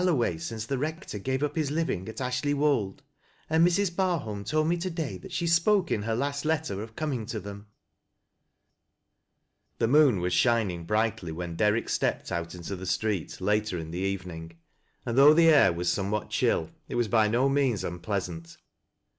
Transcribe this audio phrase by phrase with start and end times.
[0.01, 0.17] IFFIGULT CASE.
[0.17, 3.03] 9 way since the liector gaye up hie living at Ashley wol Je,
[3.51, 3.91] and Mrs.
[3.91, 7.39] Barholm told me to day that she spoke in her last letter of coming to
[7.39, 7.67] them."
[9.77, 13.99] The moon was shining brightly when DeiTick steppea out into the street later in the
[13.99, 14.57] evening,
[15.05, 18.57] and though tho ail was somewhat chill it was by no means unpleasant.